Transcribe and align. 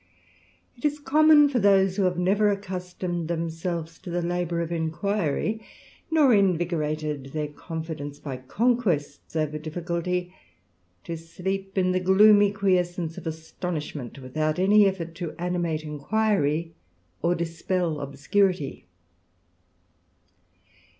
It 0.77 0.83
is 0.83 0.97
common 0.97 1.47
for 1.47 1.59
those 1.59 1.95
who 1.95 2.05
have 2.05 2.17
never 2.17 2.49
accustomed 2.49 3.27
themselves 3.27 3.99
to 3.99 4.09
the 4.09 4.23
labour 4.23 4.59
of 4.61 4.71
inquiry, 4.71 5.61
nor 6.09 6.33
invigorated 6.33 7.33
their 7.33 7.49
confidence 7.49 8.17
by 8.17 8.37
conquests 8.37 9.35
over 9.35 9.59
difficulty, 9.59 10.33
to 11.03 11.15
sleep 11.15 11.77
in 11.77 11.91
the 11.91 11.99
gloomy 11.99 12.51
quiescence 12.51 13.19
of 13.19 13.27
astonishment, 13.27 14.17
without 14.17 14.57
any 14.57 14.87
effort 14.87 15.13
to 15.17 15.33
animate 15.37 15.83
inquiry, 15.83 16.73
or 17.21 17.35
dispel 17.35 17.99
obscurity. 17.99 18.87